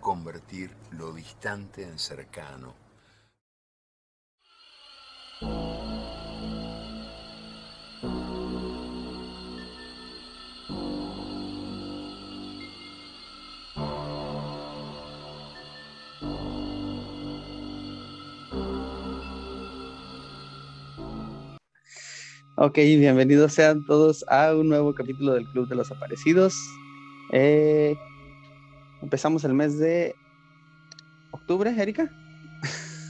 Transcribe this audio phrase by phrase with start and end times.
[0.00, 2.74] convertir lo distante en cercano.
[22.62, 26.54] Ok, bienvenidos sean todos a un nuevo capítulo del Club de los Aparecidos.
[27.32, 27.96] Eh,
[29.02, 30.14] empezamos el mes de
[31.30, 32.10] octubre, Erika.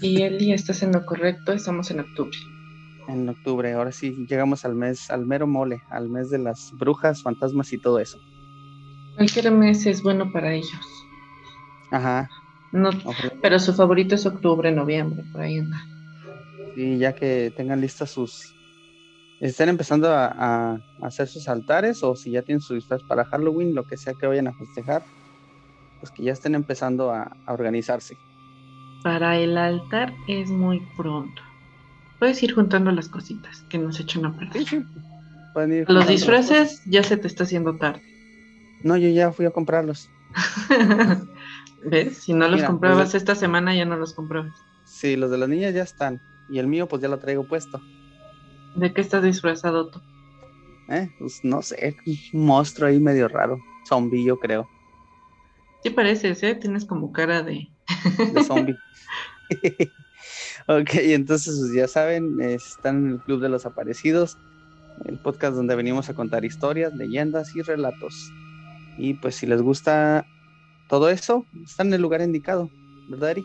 [0.01, 2.37] Y Eli, estás en lo correcto, estamos en octubre.
[3.09, 7.23] En octubre, ahora sí llegamos al mes, al mero mole, al mes de las brujas,
[7.23, 8.19] fantasmas y todo eso.
[9.17, 11.07] Cualquier mes es bueno para ellos.
[11.91, 12.31] Ajá.
[12.73, 12.91] No,
[13.43, 15.85] pero su favorito es octubre, noviembre, por ahí anda.
[16.75, 18.55] Sí, ya que tengan listas sus
[19.41, 23.85] estén empezando a, hacer sus altares o si ya tienen su disfraz para Halloween, lo
[23.85, 25.03] que sea que vayan a festejar,
[26.01, 28.17] pues que ya estén empezando a, organizarse.
[29.03, 31.43] Para el altar es muy pronto.
[32.19, 34.85] Puedes ir juntando las cositas que nos echan a perder.
[35.89, 38.03] Los disfraces ya se te está haciendo tarde.
[38.83, 40.11] No, yo ya fui a comprarlos.
[41.85, 42.19] ¿Ves?
[42.19, 44.53] Si no los comprabas esta semana, ya no los comprabas.
[44.85, 46.21] Sí, los de las niñas ya están.
[46.51, 47.81] Y el mío, pues ya lo traigo puesto.
[48.77, 50.01] ¿De qué estás disfrazado tú?
[50.89, 51.97] Eh, pues no sé,
[52.33, 53.59] un monstruo ahí medio raro.
[53.87, 54.69] Zombie, yo creo.
[55.83, 56.55] Sí pareces, ¿eh?
[56.55, 57.69] Tienes como cara de...
[58.35, 58.77] de zombie.
[60.67, 64.39] ok, entonces pues, ya saben, están en el Club de los Aparecidos,
[65.07, 68.31] el podcast donde venimos a contar historias, leyendas y relatos.
[68.99, 70.27] Y pues si les gusta
[70.89, 72.71] todo eso, están en el lugar indicado,
[73.09, 73.45] ¿verdad, Ari?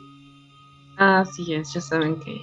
[0.97, 2.41] Así es, ya saben que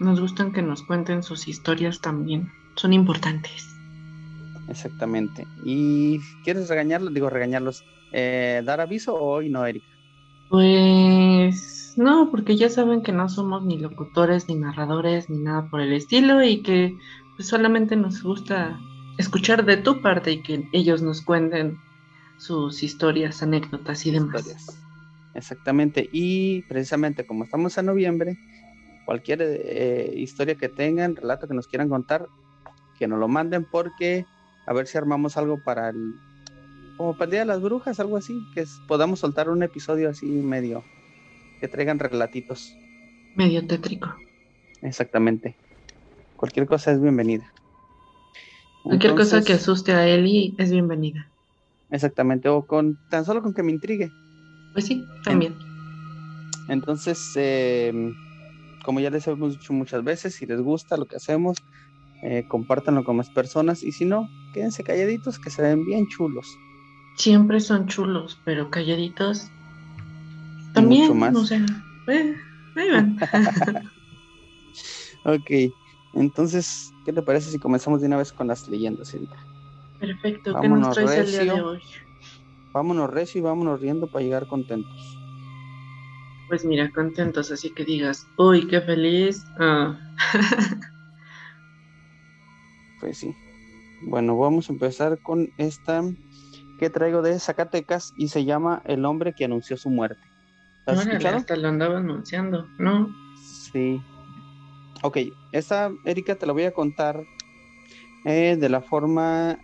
[0.00, 2.50] nos gustan que nos cuenten sus historias también.
[2.74, 3.71] Son importantes.
[4.68, 5.46] Exactamente.
[5.64, 7.12] ¿Y quieres regañarlos?
[7.12, 7.84] Digo, regañarlos.
[8.12, 9.86] Eh, ¿Dar aviso o hoy no, Erika?
[10.50, 15.80] Pues no, porque ya saben que no somos ni locutores, ni narradores, ni nada por
[15.80, 16.94] el estilo y que
[17.36, 18.78] pues, solamente nos gusta
[19.18, 21.78] escuchar de tu parte y que ellos nos cuenten
[22.38, 24.78] sus historias, anécdotas y demás.
[25.34, 26.08] Exactamente.
[26.12, 28.36] Y precisamente como estamos en noviembre,
[29.04, 32.26] cualquier eh, historia que tengan, relato que nos quieran contar,
[32.98, 34.26] que nos lo manden porque
[34.66, 36.14] a ver si armamos algo para el
[36.96, 40.26] como para el Día de las Brujas, algo así, que podamos soltar un episodio así
[40.26, 40.84] medio
[41.60, 42.76] que traigan relatitos.
[43.34, 44.14] Medio tétrico.
[44.82, 45.56] Exactamente.
[46.36, 47.52] Cualquier cosa es bienvenida.
[48.82, 51.28] Cualquier cosa que asuste a Eli es bienvenida.
[51.90, 54.10] Exactamente, o con tan solo con que me intrigue.
[54.72, 55.54] Pues sí, también.
[56.68, 58.12] Entonces, eh,
[58.84, 61.58] como ya les hemos dicho muchas veces, si les gusta lo que hacemos,
[62.22, 66.46] eh, compártanlo con más personas y si no, quédense calladitos que se ven bien chulos.
[67.16, 69.50] Siempre son chulos, pero calladitos
[70.72, 71.36] también, mucho más.
[71.36, 71.66] o sea,
[72.06, 72.34] eh,
[72.76, 73.18] ahí van.
[75.24, 75.74] ok,
[76.14, 79.36] entonces, ¿qué te parece si comenzamos de una vez con las leyendas, Silvia?
[79.98, 81.80] Perfecto, ¿qué nos traes el día de hoy?
[82.72, 85.18] Vámonos recio y vámonos riendo para llegar contentos.
[86.48, 89.44] Pues mira, contentos, así que digas, uy, qué feliz.
[89.58, 89.98] Ah.
[93.02, 93.34] pues sí.
[94.02, 96.02] Bueno, vamos a empezar con esta
[96.78, 100.22] que traigo de Zacatecas y se llama El hombre que anunció su muerte.
[100.86, 101.36] ¿Has escuchado?
[101.36, 103.12] Hasta lo andaba anunciando, ¿no?
[103.72, 104.00] Sí.
[105.02, 105.18] Ok,
[105.50, 107.24] esta, Erika, te la voy a contar
[108.24, 109.58] eh, de la forma,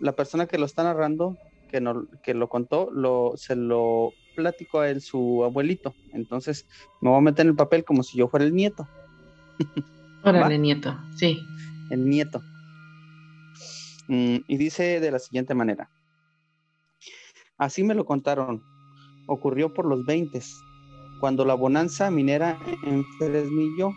[0.00, 1.36] la persona que lo está narrando,
[1.70, 5.94] que, no, que lo contó, lo, se lo plático a él su abuelito.
[6.12, 6.66] Entonces
[7.00, 8.88] me voy a meter en el papel como si yo fuera el nieto.
[10.24, 11.38] Órale, nieto, sí.
[11.90, 12.42] El nieto.
[14.08, 15.90] Mm, y dice de la siguiente manera.
[17.58, 18.62] Así me lo contaron.
[19.26, 20.40] Ocurrió por los 20,
[21.20, 23.92] cuando la bonanza minera en Fresnillo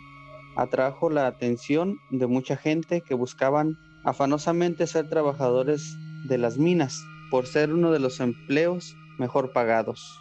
[0.56, 5.96] atrajo la atención de mucha gente que buscaban afanosamente ser trabajadores
[6.26, 10.20] de las minas por ser uno de los empleos mejor pagados.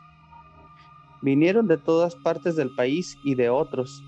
[1.21, 4.03] Vinieron de todas partes del país y de otros.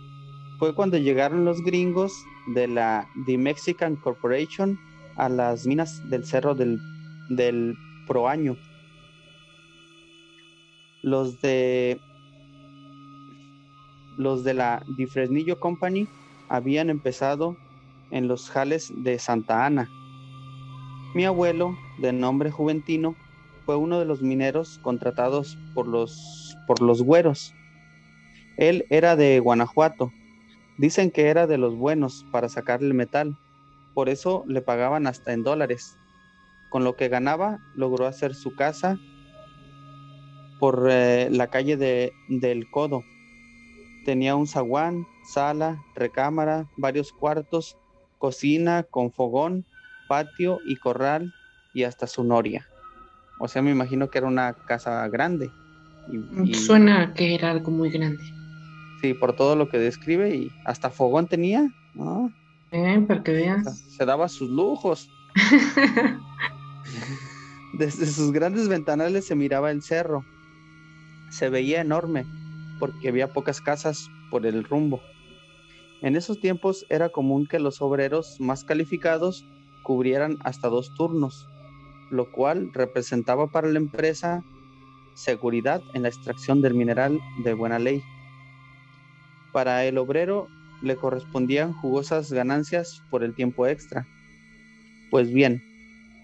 [0.59, 2.13] Fue cuando llegaron los gringos
[2.53, 4.79] de la The Mexican Corporation
[5.15, 6.79] a las minas del cerro del,
[7.29, 7.75] del
[8.07, 8.57] Proaño.
[11.01, 11.99] los de
[14.17, 16.07] los de la Di Fresnillo Company
[16.49, 17.57] habían empezado
[18.11, 19.89] en los jales de Santa Ana.
[21.15, 23.15] Mi abuelo, de nombre Juventino,
[23.65, 27.53] fue uno de los mineros contratados por los, por los güeros.
[28.57, 30.11] Él era de Guanajuato.
[30.77, 33.37] Dicen que era de los buenos para sacarle el metal.
[33.93, 35.97] Por eso le pagaban hasta en dólares.
[36.69, 38.97] Con lo que ganaba, logró hacer su casa
[40.59, 43.03] por eh, la calle de, del Codo.
[44.05, 47.77] Tenía un zaguán, sala, recámara, varios cuartos,
[48.19, 49.65] cocina con fogón,
[50.07, 51.33] patio y corral
[51.73, 52.67] y hasta su noria.
[53.39, 55.49] O sea, me imagino que era una casa grande.
[56.45, 58.23] Y, Suena que era algo muy grande.
[59.01, 61.67] Sí, por todo lo que describe y hasta fogón tenía.
[62.71, 63.79] Eh, para que veas.
[63.79, 65.09] Se daba sus lujos.
[67.73, 70.25] Desde sus grandes ventanales se miraba el cerro.
[71.29, 72.25] Se veía enorme
[72.79, 75.01] porque había pocas casas por el rumbo.
[76.01, 79.45] En esos tiempos era común que los obreros más calificados
[79.83, 81.47] cubrieran hasta dos turnos,
[82.09, 84.43] lo cual representaba para la empresa
[85.13, 88.01] seguridad en la extracción del mineral de buena ley.
[89.51, 90.47] Para el obrero
[90.81, 94.07] le correspondían jugosas ganancias por el tiempo extra.
[95.09, 95.61] Pues bien,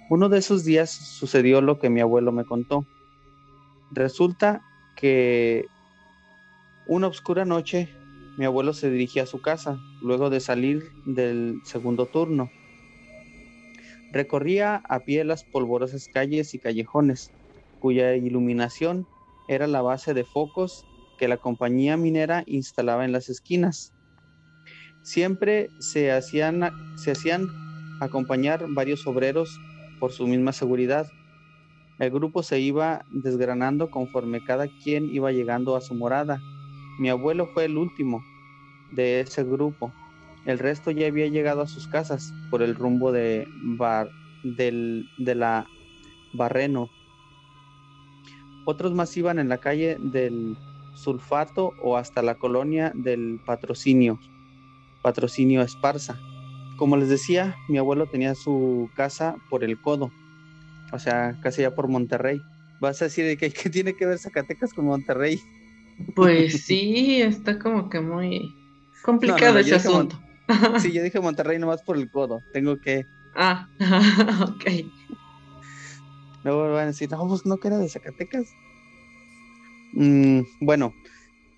[0.10, 2.86] uno de esos días sucedió lo que mi abuelo me contó.
[3.92, 4.62] Resulta
[4.96, 5.66] que
[6.88, 7.90] una oscura noche
[8.38, 12.52] mi abuelo se dirigía a su casa luego de salir del segundo turno.
[14.12, 17.32] Recorría a pie las polvorosas calles y callejones,
[17.80, 19.08] cuya iluminación
[19.48, 20.86] era la base de focos
[21.18, 23.92] que la compañía minera instalaba en las esquinas.
[25.08, 27.48] Siempre se hacían, se hacían
[28.02, 29.58] acompañar varios obreros
[30.02, 31.10] por su misma seguridad.
[31.98, 36.42] El grupo se iba desgranando conforme cada quien iba llegando a su morada.
[37.00, 38.22] Mi abuelo fue el último
[38.92, 39.94] de ese grupo.
[40.46, 44.10] El resto ya había llegado a sus casas por el rumbo de, bar,
[44.44, 45.68] del, de la
[46.34, 46.90] Barreno.
[48.66, 50.58] Otros más iban en la calle del
[50.96, 54.20] Sulfato o hasta la colonia del Patrocinio,
[55.02, 56.20] Patrocinio Esparza.
[56.78, 60.12] Como les decía, mi abuelo tenía su casa por el codo,
[60.92, 62.42] o sea, casi ya por Monterrey.
[62.80, 65.40] Vas a decir que qué tiene que ver Zacatecas con Monterrey.
[66.16, 68.54] Pues sí, está como que muy
[69.04, 70.22] complicado ese asunto.
[70.80, 72.42] sí, yo dije Monterrey nomás por el codo.
[72.54, 73.06] Tengo que.
[73.36, 73.68] Ah,
[74.42, 74.66] ok.
[76.44, 78.48] Luego van a decir, no, pues no que era de Zacatecas.
[79.94, 80.94] Mm, bueno,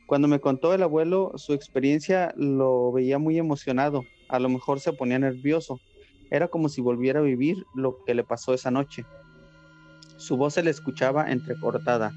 [0.10, 4.94] cuando me contó el abuelo su experiencia, lo veía muy emocionado a lo mejor se
[4.94, 5.82] ponía nervioso.
[6.30, 9.06] Era como si volviera a vivir lo que le pasó esa noche.
[10.18, 12.14] Su voz se le escuchaba entrecortada.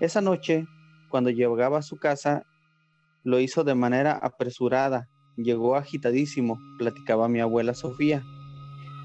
[0.00, 0.66] Esa noche,
[1.08, 2.44] cuando llegaba a su casa,
[3.22, 5.08] lo hizo de manera apresurada.
[5.36, 8.24] Llegó agitadísimo, platicaba mi abuela Sofía,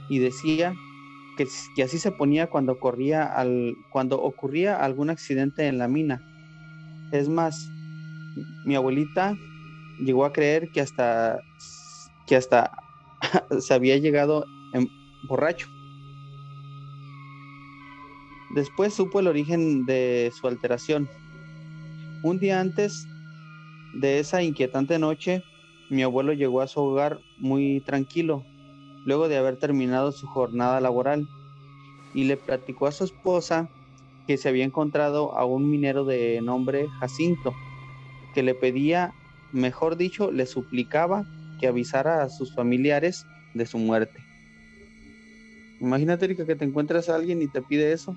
[0.10, 0.74] y decía
[1.38, 6.28] que, así se ponía cuando, corría al, cuando ocurría algún accidente en la mina.
[7.12, 7.70] Es más,
[8.66, 9.38] mi abuelita
[10.00, 11.40] llegó a creer que hasta
[12.26, 12.72] que hasta
[13.60, 14.90] se había llegado en
[15.28, 15.68] borracho.
[18.56, 21.10] Después supo el origen de su alteración.
[22.22, 23.08] Un día antes
[23.94, 25.44] de esa inquietante noche,
[25.90, 28.44] mi abuelo llegó a su hogar muy tranquilo,
[29.06, 31.28] luego de haber terminado su jornada laboral,
[32.14, 33.70] y le platicó a su esposa
[34.28, 37.54] que se había encontrado a un minero de nombre Jacinto,
[38.34, 39.14] que le pedía,
[39.52, 41.26] mejor dicho, le suplicaba
[41.60, 44.20] que avisara a sus familiares de su muerte.
[45.80, 48.16] Imagínate, Erika, que te encuentras a alguien y te pide eso.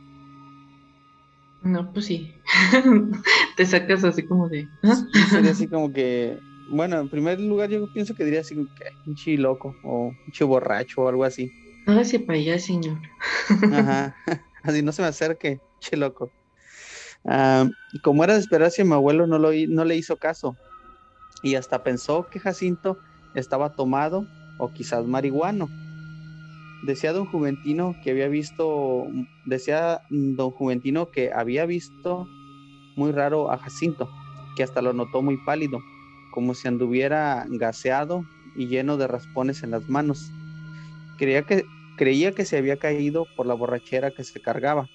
[1.63, 2.33] No, pues sí.
[3.57, 4.69] te sacas así como de.
[4.85, 4.97] ¿ah?
[5.31, 6.39] sería así como que.
[6.71, 10.49] Bueno, en primer lugar, yo pienso que diría así como que un loco o un
[10.49, 11.51] borracho o algo así.
[11.87, 12.99] Hágase para allá, señor.
[13.73, 14.17] Ajá.
[14.67, 16.31] Así no se me acerque, che loco.
[17.25, 17.69] Ah,
[18.03, 20.57] como era de esperarse, mi abuelo no, lo, no le hizo caso
[21.43, 22.99] y hasta pensó que Jacinto
[23.35, 24.27] estaba tomado
[24.59, 25.69] o quizás marihuano.
[26.85, 29.07] Decía don Juventino que había visto,
[29.45, 32.27] decía don Juventino que había visto
[32.97, 34.11] muy raro a Jacinto,
[34.57, 35.81] que hasta lo notó muy pálido,
[36.33, 38.25] como si anduviera gaseado
[38.57, 40.31] y lleno de raspones en las manos.
[41.19, 41.65] Creía que,
[41.97, 44.89] creía que se había caído por la borrachera que se cargaba.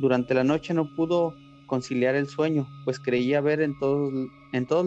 [0.00, 1.34] Durante la noche no pudo
[1.66, 4.10] conciliar el sueño, pues creía ver en todos,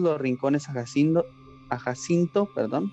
[0.00, 2.90] los rincones a Jacinto, perdón,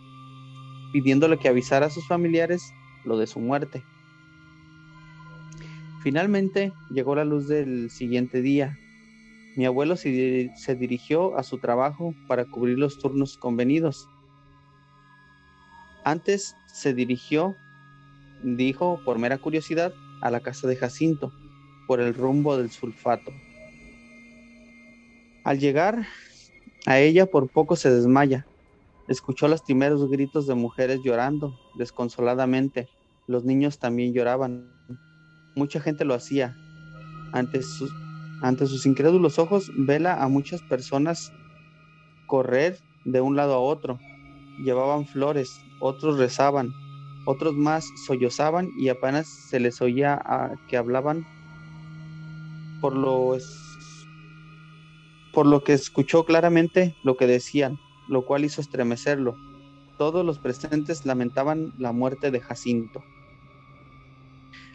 [0.93, 2.61] pidiéndole que avisara a sus familiares
[3.05, 3.83] lo de su muerte.
[6.03, 8.77] Finalmente llegó la luz del siguiente día
[9.55, 14.07] Mi abuelo se dirigió a su trabajo para cubrir los turnos convenidos.
[16.05, 17.55] Antes se dirigió,
[18.43, 21.33] dijo por mera curiosidad, a la casa de Jacinto,
[21.91, 23.33] por el rumbo del sulfato.
[25.43, 26.07] Al llegar
[26.85, 28.45] a ella por poco se desmaya.
[29.09, 32.87] Escuchó lastimeros gritos de mujeres llorando desconsoladamente.
[33.27, 34.71] Los niños también lloraban.
[35.53, 36.55] Mucha gente lo hacía.
[37.33, 37.93] Ante sus,
[38.41, 41.33] ante sus incrédulos ojos, vela a muchas personas
[42.25, 43.99] correr de un lado a otro.
[44.63, 46.71] Llevaban flores, otros rezaban,
[47.25, 51.25] otros más sollozaban y apenas se les oía que hablaban
[52.81, 53.37] por lo,
[55.33, 57.77] por lo que escuchó claramente lo que decían,
[58.09, 59.35] lo cual hizo estremecerlo.
[59.97, 63.03] Todos los presentes lamentaban la muerte de Jacinto.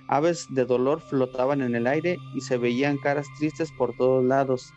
[0.09, 4.73] Aves de dolor flotaban en el aire y se veían caras tristes por todos lados.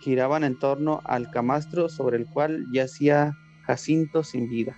[0.00, 4.76] Giraban en torno al camastro sobre el cual yacía Jacinto sin vida.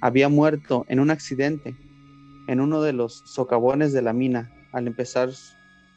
[0.00, 1.76] Había muerto en un accidente
[2.46, 5.30] en uno de los socavones de la mina al empezar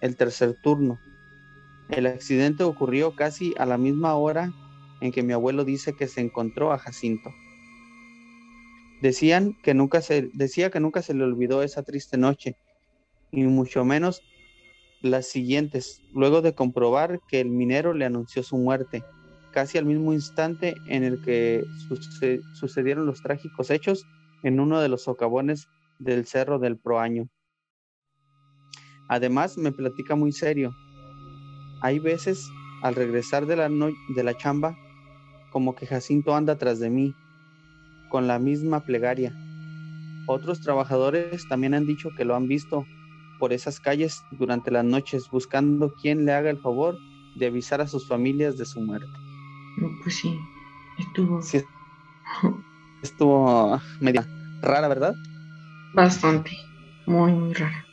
[0.01, 0.99] el tercer turno.
[1.89, 4.51] El accidente ocurrió casi a la misma hora
[5.01, 7.31] en que mi abuelo dice que se encontró a Jacinto.
[9.01, 12.55] Decían que nunca se, decía que nunca se le olvidó esa triste noche,
[13.31, 14.21] y mucho menos
[15.01, 19.03] las siguientes, luego de comprobar que el minero le anunció su muerte,
[19.51, 21.63] casi al mismo instante en el que
[22.53, 24.05] sucedieron los trágicos hechos
[24.43, 25.67] en uno de los socavones
[25.99, 27.29] del Cerro del Proaño.
[29.07, 30.73] Además, me platica muy serio.
[31.81, 32.49] Hay veces,
[32.81, 34.75] al regresar de la, de la chamba,
[35.51, 37.15] como que Jacinto anda tras de mí,
[38.09, 39.33] con la misma plegaria.
[40.27, 42.85] Otros trabajadores también han dicho que lo han visto
[43.39, 46.97] por esas calles durante las noches buscando quien le haga el favor
[47.35, 49.11] de avisar a sus familias de su muerte.
[50.01, 50.39] pues sí,
[50.97, 51.41] estuvo.
[53.01, 54.27] estuvo media
[54.61, 55.15] rara, ¿verdad?
[55.93, 56.57] Bastante,
[57.05, 57.85] muy, muy rara.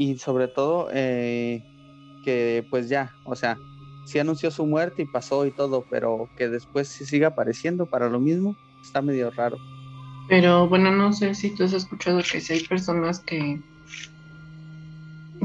[0.00, 1.62] Y sobre todo eh,
[2.24, 3.58] que pues ya, o sea,
[4.06, 8.08] sí anunció su muerte y pasó y todo, pero que después sí siga apareciendo para
[8.08, 9.58] lo mismo, está medio raro.
[10.26, 13.60] Pero bueno, no sé si tú has escuchado que si hay personas que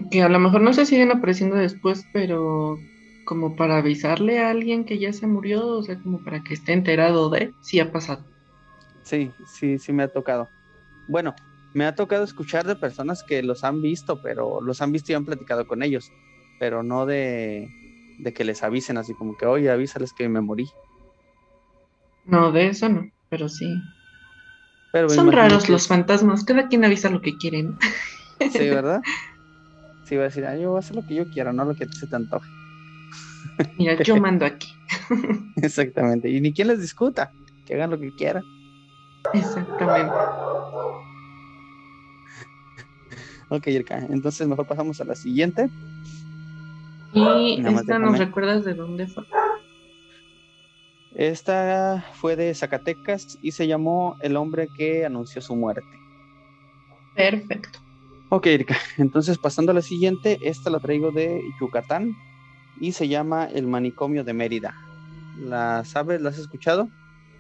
[0.10, 2.78] que a lo mejor no se siguen apareciendo después, pero
[3.26, 6.72] como para avisarle a alguien que ya se murió, o sea, como para que esté
[6.72, 8.24] enterado de si ha pasado.
[9.04, 10.48] Sí, sí, sí me ha tocado.
[11.10, 11.36] Bueno,
[11.76, 15.16] me ha tocado escuchar de personas que los han visto, pero los han visto y
[15.16, 16.10] han platicado con ellos,
[16.58, 17.70] pero no de,
[18.18, 20.70] de que les avisen así como que, oye, avísales que me morí.
[22.24, 23.76] No, de eso no, pero sí.
[25.10, 27.78] Son raros los fantasmas, cada quien avisa lo que quieren.
[28.40, 29.02] Sí, ¿verdad?
[30.06, 31.76] Sí, va a decir, ah, yo voy a hacer lo que yo quiero, no lo
[31.76, 32.50] que se te antoje.
[33.78, 34.70] Mira, yo mando aquí.
[35.58, 36.30] Exactamente.
[36.30, 37.34] Y ni quien les discuta,
[37.66, 38.44] que hagan lo que quieran.
[39.34, 40.14] Exactamente.
[43.50, 45.70] Ok, Irka, entonces mejor pasamos a la siguiente.
[47.14, 49.24] Y esta nos recuerdas de dónde fue.
[51.14, 55.88] Esta fue de Zacatecas y se llamó El hombre que anunció su muerte.
[57.16, 57.80] Perfecto.
[58.30, 58.76] Ok, Erika.
[58.98, 62.12] Entonces, pasando a la siguiente, esta la traigo de Yucatán
[62.82, 64.76] y se llama El Manicomio de Mérida.
[65.38, 66.22] ¿La sabes?
[66.22, 66.90] ¿La has escuchado?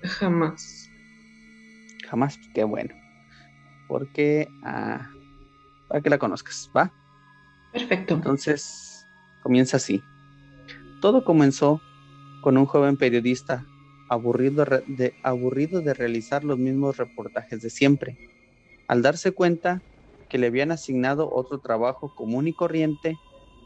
[0.04, 0.90] Jamás.
[2.08, 2.96] Jamás, qué bueno.
[3.88, 5.10] Porque, ah,
[5.88, 6.92] para que la conozcas, ¿va?
[7.72, 8.16] Perfecto.
[8.16, 9.06] Entonces,
[9.44, 10.02] comienza así.
[11.02, 11.82] Todo comenzó
[12.42, 13.66] con un joven periodista
[14.10, 18.18] aburrido de, aburrido de realizar los mismos reportajes de siempre.
[18.88, 19.82] Al darse cuenta
[20.30, 23.18] que le habían asignado otro trabajo común y corriente,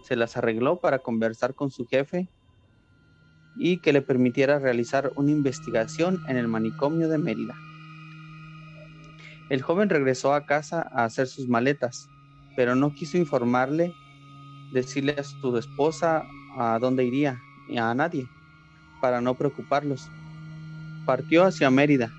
[0.04, 2.30] se las arregló para conversar con su jefe
[3.58, 7.56] y que le permitiera realizar una investigación en el manicomio de Mérida.
[9.50, 12.10] El joven regresó a casa a hacer sus maletas,
[12.56, 13.94] pero no quiso informarle,
[14.72, 16.24] decirle a su esposa
[16.58, 18.27] a dónde iría, y a nadie,
[19.01, 20.10] para no preocuparlos.
[21.06, 22.12] Partió hacia Mérida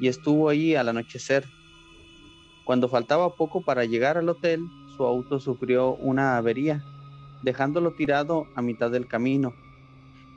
[0.00, 1.44] y estuvo allí al anochecer
[2.70, 4.64] cuando faltaba poco para llegar al hotel,
[4.96, 6.84] su auto sufrió una avería,
[7.42, 9.52] dejándolo tirado a mitad del camino.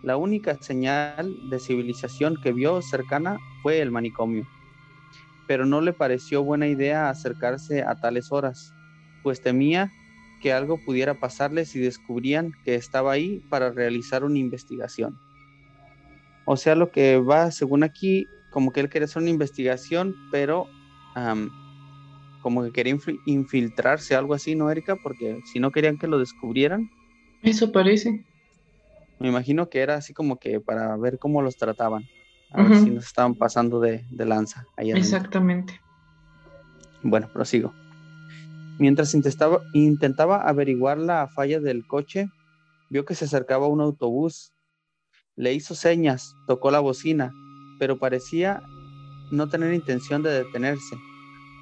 [0.02, 4.48] La única señal de civilización que vio cercana fue el manicomio,
[5.48, 8.74] pero no le pareció buena idea acercarse a tales horas,
[9.24, 9.92] pues temía
[10.42, 15.18] que algo pudiera pasarle si descubrían que estaba ahí para realizar una investigación.
[16.46, 20.68] O sea, lo que va, según aquí, como que él quería hacer una investigación, pero
[22.42, 24.98] como que quería infiltrarse, algo así, ¿no, Erika?
[25.02, 26.90] Porque si no querían que lo descubrieran.
[27.42, 28.26] Eso parece.
[29.20, 32.04] Me imagino que era así como que para ver cómo los trataban.
[32.54, 34.68] A ver si nos estaban pasando de, lanza.
[34.78, 35.82] Exactamente.
[37.02, 37.74] Bueno, prosigo.
[38.80, 42.30] Mientras intentaba, intentaba averiguar la falla del coche,
[42.90, 44.54] vio que se acercaba un autobús.
[45.36, 47.32] Le hizo señas, tocó la bocina,
[47.80, 48.62] pero parecía
[49.32, 50.96] no tener intención de detenerse.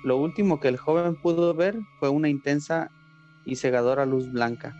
[0.04, 2.92] Lo último que el joven pudo ver fue una intensa
[3.46, 4.76] y cegadora luz blanca.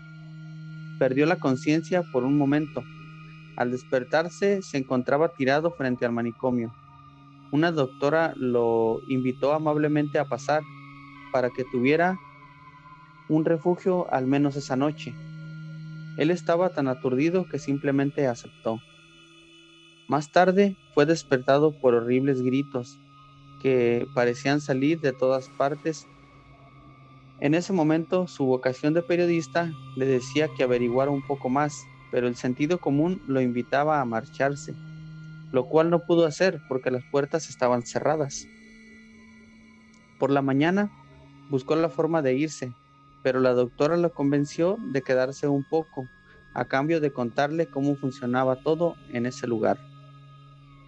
[0.98, 2.82] Perdió la conciencia por un momento.
[3.56, 6.72] Al despertarse se encontraba tirado frente al manicomio.
[7.50, 10.62] Una doctora lo invitó amablemente a pasar
[11.32, 12.18] para que tuviera
[13.28, 15.14] un refugio al menos esa noche.
[16.16, 18.80] Él estaba tan aturdido que simplemente aceptó.
[20.08, 22.98] Más tarde fue despertado por horribles gritos
[23.62, 26.06] que parecían salir de todas partes.
[27.40, 32.28] En ese momento su vocación de periodista le decía que averiguara un poco más, pero
[32.28, 34.74] el sentido común lo invitaba a marcharse,
[35.50, 38.46] lo cual no pudo hacer porque las puertas estaban cerradas.
[40.20, 40.92] Por la mañana
[41.50, 42.72] buscó la forma de irse,
[43.22, 46.06] pero la doctora lo convenció de quedarse un poco,
[46.54, 49.78] a cambio de contarle cómo funcionaba todo en ese lugar.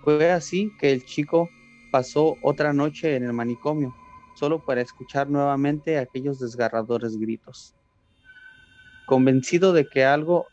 [0.02, 1.49] Fue así que el chico
[1.90, 3.95] pasó otra noche en el manicomio,
[4.37, 7.75] solo para escuchar nuevamente aquellos desgarradores gritos.
[9.07, 10.47] Convencido de que algo,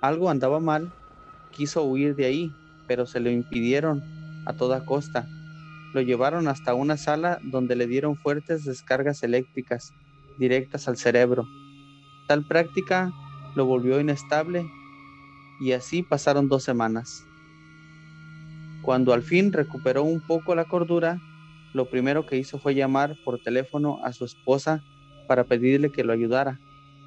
[0.00, 0.92] algo andaba mal,
[1.52, 2.52] quiso huir de ahí,
[2.86, 4.02] pero se lo impidieron
[4.46, 5.28] a toda costa.
[5.94, 9.92] Lo llevaron hasta una sala donde le dieron fuertes descargas eléctricas
[10.38, 11.46] directas al cerebro.
[12.28, 13.12] Tal práctica
[13.54, 14.66] lo volvió inestable
[15.60, 17.24] y así pasaron dos semanas.
[18.82, 21.18] Cuando al fin recuperó un poco la cordura,
[21.72, 24.82] lo primero que hizo fue llamar por teléfono a su esposa
[25.26, 26.60] para pedirle que lo ayudara,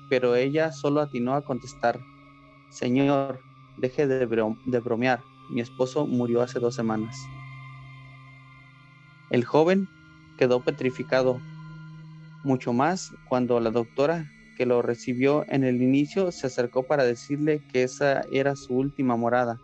[0.09, 1.99] pero ella solo atinó a contestar,
[2.69, 3.39] Señor,
[3.77, 7.15] deje de, bromear, mi esposo murió hace dos semanas.
[9.29, 9.87] El joven
[10.37, 11.39] quedó petrificado,
[12.43, 14.25] mucho más cuando la doctora
[14.57, 19.15] que lo recibió en el inicio se acercó para decirle que esa era su última
[19.15, 19.57] morada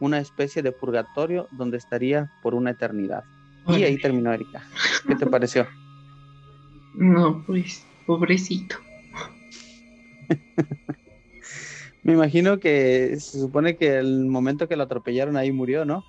[0.00, 3.24] una especie de purgatorio donde estaría por una eternidad.
[3.68, 4.62] Y ahí terminó Erika.
[5.06, 5.66] ¿Qué te pareció?
[6.98, 8.76] No, pues, pobrecito.
[12.06, 16.04] Me imagino que se supone que el momento que lo atropellaron ahí murió, ¿no?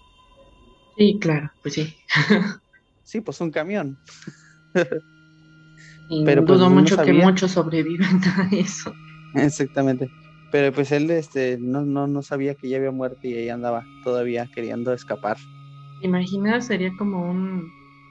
[0.95, 1.95] Sí, claro, pues sí.
[3.03, 3.97] sí, pues un camión.
[4.75, 8.93] Pero pues, dudo mucho que muchos sobrevivan a eso.
[9.33, 10.07] Exactamente.
[10.51, 13.83] Pero pues él este, no, no, no sabía que ya había muerto y ahí andaba
[14.03, 15.37] todavía queriendo escapar.
[16.03, 17.67] Imagina, sería como un,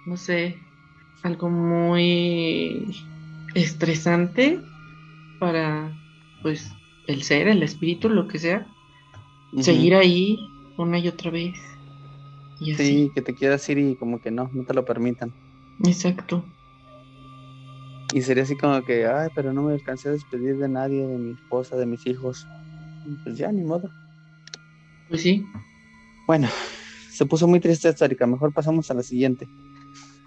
[0.07, 0.57] no sé,
[1.23, 2.85] algo muy
[3.55, 4.61] estresante
[5.39, 5.97] para,
[6.43, 6.69] pues,
[7.07, 8.67] el ser, el espíritu, lo que sea.
[9.61, 10.39] Seguir ahí
[10.77, 11.55] una y otra vez.
[12.61, 15.33] Y Sí, que te quieras ir y como que no, no te lo permitan.
[15.85, 16.45] Exacto.
[18.13, 21.19] Y sería así como que, ay, pero no me alcancé a despedir de nadie, de
[21.19, 22.47] mi esposa, de mis hijos.
[23.25, 23.91] Pues ya, ni modo.
[25.09, 25.45] Pues sí.
[26.27, 26.49] Bueno,
[27.11, 28.27] se puso muy triste esta, Erika.
[28.27, 29.49] Mejor pasamos a la siguiente.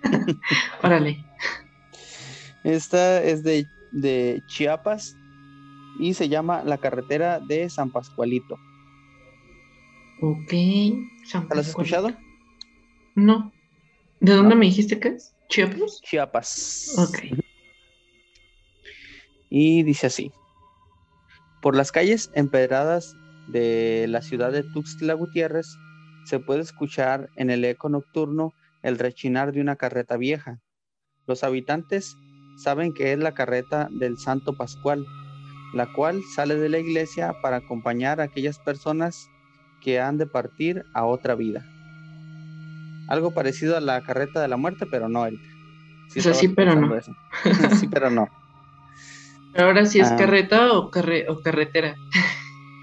[0.83, 1.25] Órale.
[2.63, 5.15] Esta es de, de Chiapas
[5.97, 8.57] y se llama La carretera de San Pascualito.
[10.21, 10.53] Ok.
[11.25, 12.13] San ¿La has escuchado?
[13.15, 13.51] No.
[14.19, 15.33] ¿De dónde me dijiste que es?
[15.47, 16.01] ¿Chiapas?
[16.01, 16.95] Chiapas.
[16.97, 17.39] Ok
[19.49, 20.31] y dice así.
[21.61, 23.15] Por las calles empedradas
[23.47, 25.67] de la ciudad de Tuxtla Gutiérrez
[26.25, 30.61] se puede escuchar en el eco nocturno el rechinar de una carreta vieja.
[31.25, 32.15] Los habitantes
[32.63, 35.05] saben que es la carreta del Santo Pascual,
[35.73, 39.29] la cual sale de la iglesia para acompañar a aquellas personas
[39.81, 41.65] que han de partir a otra vida.
[43.07, 45.43] Algo parecido a la carreta de la muerte, pero no, Erika.
[46.09, 46.91] Sí, sí pero no.
[47.79, 48.27] sí, pero no.
[49.55, 50.15] ahora sí es ah.
[50.15, 51.95] carreta o, o carretera.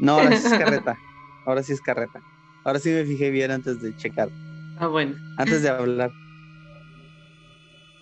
[0.01, 0.97] No, ahora sí es carreta.
[1.45, 2.21] Ahora sí es carreta.
[2.65, 4.29] Ahora sí me fijé bien antes de checar.
[4.79, 5.15] Ah, bueno.
[5.39, 6.11] Antes de hablar.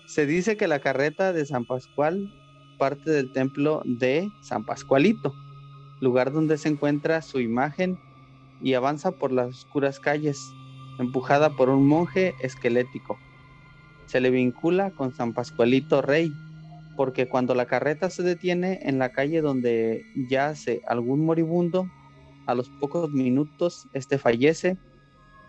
[0.05, 2.31] Se dice que la carreta de San Pascual
[2.77, 5.33] parte del templo de San Pascualito,
[6.01, 7.97] lugar donde se encuentra su imagen
[8.61, 10.51] y avanza por las oscuras calles,
[10.99, 13.17] empujada por un monje esquelético.
[14.05, 16.31] Se le vincula con San Pascualito Rey,
[16.95, 21.89] porque cuando la carreta se detiene en la calle donde yace algún moribundo,
[22.45, 24.77] a los pocos minutos este fallece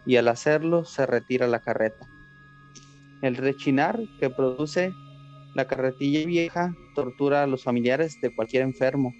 [0.06, 2.08] y al hacerlo se retira la carreta.
[3.22, 4.92] El rechinar que produce
[5.56, 9.12] la carretilla vieja tortura a los familiares de cualquier enfermo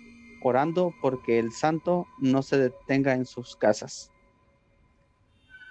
[0.43, 4.13] orando porque el santo no se detenga en sus casas.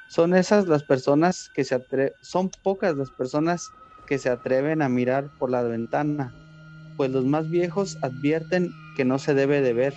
[0.09, 3.69] Son esas las personas que se atreven, son pocas las personas
[4.05, 6.33] que se atreven a mirar por la ventana,
[6.97, 9.93] pues los más viejos advierten que no se debe de ver.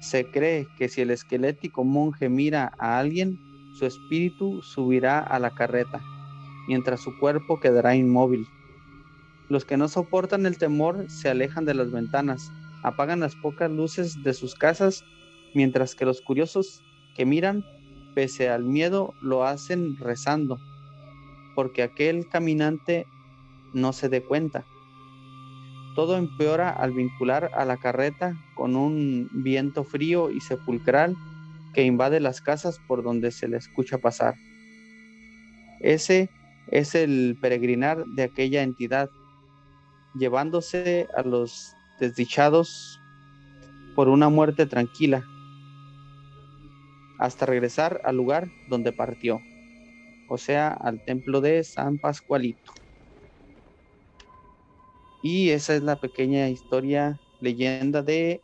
[0.00, 3.38] Se cree que si el esquelético monje mira a alguien,
[3.78, 6.00] su espíritu subirá a la carreta,
[6.68, 8.46] mientras su cuerpo quedará inmóvil.
[9.52, 12.50] Los que no soportan el temor se alejan de las ventanas,
[12.82, 15.04] apagan las pocas luces de sus casas,
[15.52, 16.80] mientras que los curiosos
[17.14, 17.62] que miran,
[18.14, 20.58] pese al miedo, lo hacen rezando,
[21.54, 23.04] porque aquel caminante
[23.74, 24.64] no se dé cuenta.
[25.96, 31.14] Todo empeora al vincular a la carreta con un viento frío y sepulcral
[31.74, 34.34] que invade las casas por donde se le escucha pasar.
[35.80, 36.30] Ese
[36.68, 39.10] es el peregrinar de aquella entidad,
[40.14, 43.00] llevándose a los desdichados
[43.94, 45.24] por una muerte tranquila,
[47.18, 49.40] hasta regresar al lugar donde partió,
[50.28, 52.72] o sea, al templo de San Pascualito.
[55.22, 58.42] Y esa es la pequeña historia, leyenda de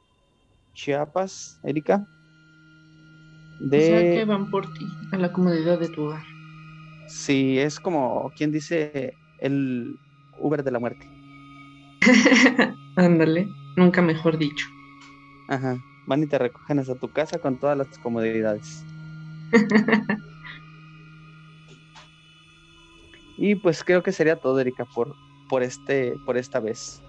[0.74, 2.06] Chiapas, Erika.
[3.60, 3.78] De...
[3.78, 6.22] O sea que van por ti, a la comodidad de tu hogar.
[7.08, 9.98] Sí, es como quien dice el
[10.38, 11.17] Uber de la muerte.
[12.96, 14.66] Ándale, nunca mejor dicho.
[15.48, 18.84] Ajá, van y te recogen hasta tu casa con todas las comodidades.
[23.38, 25.14] y pues creo que sería todo, Erika, por,
[25.48, 27.02] por, este, por esta vez.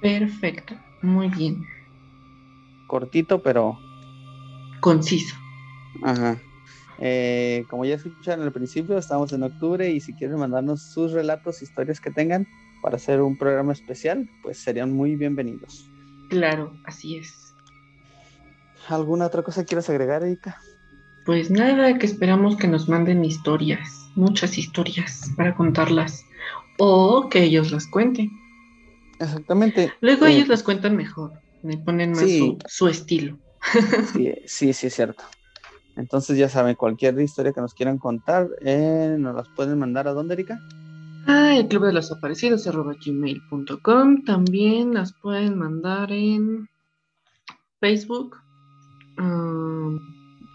[0.00, 1.64] Perfecto, muy bien.
[2.88, 3.78] Cortito, pero...
[4.80, 5.36] Conciso.
[6.02, 6.40] Ajá.
[6.98, 11.62] Eh, como ya escucharon al principio, estamos en octubre y si quieren mandarnos sus relatos,
[11.62, 12.46] historias que tengan
[12.82, 15.88] para hacer un programa especial, pues serían muy bienvenidos.
[16.28, 17.54] Claro, así es.
[18.88, 20.60] ¿Alguna otra cosa quieras agregar, Erika?
[21.24, 26.24] Pues nada, que esperamos que nos manden historias, muchas historias para contarlas
[26.78, 28.30] o que ellos las cuenten.
[29.20, 29.92] Exactamente.
[30.00, 32.26] Luego ellos las cuentan mejor, le ponen más
[32.66, 33.38] su, estilo.
[34.12, 35.22] sí, sí, sí, es cierto.
[35.94, 40.12] Entonces ya saben, cualquier historia que nos quieran contar, eh, nos las pueden mandar a
[40.12, 40.58] dónde, Erika?
[41.26, 44.24] Ah, el club de los aparecidos arroba gmail.com.
[44.24, 46.68] También las pueden mandar en
[47.80, 48.36] Facebook,
[49.18, 49.98] um,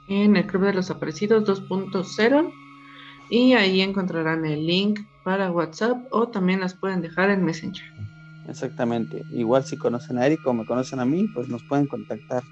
[0.09, 2.51] en el club de los aparecidos 2.0
[3.29, 7.85] y ahí encontrarán el link para WhatsApp o también las pueden dejar en Messenger.
[8.47, 9.23] Exactamente.
[9.31, 12.43] Igual si conocen a Eric o me conocen a mí, pues nos pueden contactar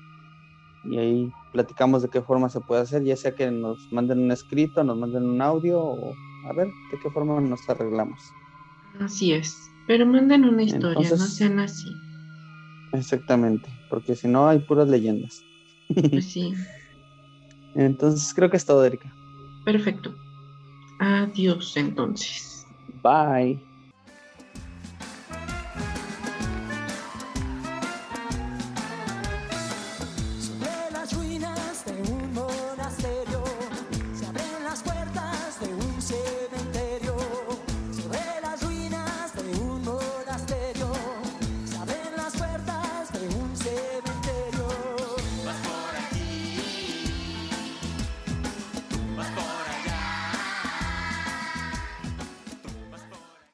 [0.84, 4.32] y ahí platicamos de qué forma se puede hacer, ya sea que nos manden un
[4.32, 6.14] escrito, nos manden un audio o
[6.46, 8.20] a ver de qué forma nos arreglamos.
[9.00, 11.90] Así es, pero manden una historia, no sean así.
[12.94, 15.44] Exactamente, porque si no hay puras leyendas.
[15.94, 16.54] Pues sí.
[17.76, 19.14] entonces creo que es todo, Erika.
[19.66, 20.16] Perfecto.
[21.00, 22.66] Adiós entonces.
[23.04, 23.75] Bye.